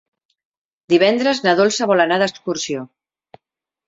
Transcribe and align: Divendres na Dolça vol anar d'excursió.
Divendres 0.93 1.41
na 1.47 1.53
Dolça 1.59 1.87
vol 1.91 2.01
anar 2.07 2.17
d'excursió. 2.23 2.81